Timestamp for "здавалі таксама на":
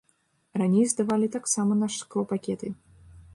0.91-1.91